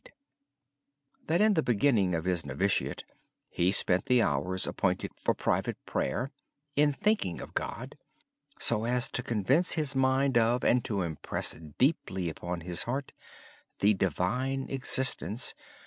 He 0.03 0.07
noted 0.07 0.23
that 1.27 1.41
in 1.41 1.53
the 1.53 1.61
beginning 1.61 2.15
of 2.15 2.25
his 2.25 2.43
novitiate 2.43 3.03
he 3.51 3.71
spent 3.71 4.07
the 4.07 4.23
hours 4.23 4.65
appointed 4.65 5.11
for 5.15 5.35
private 5.35 5.77
prayer 5.85 6.31
in 6.75 6.91
thinking 6.91 7.39
of 7.39 7.53
God 7.53 7.95
so 8.59 8.85
as 8.85 9.07
to 9.11 9.21
convince 9.21 9.73
his 9.73 9.95
mind 9.95 10.39
and 10.39 10.89
impress 10.89 11.51
deeply 11.77 12.29
upon 12.29 12.61
his 12.61 12.81
heart 12.85 13.11
the 13.77 13.93
Divine 13.93 14.65
existence. 14.69 15.53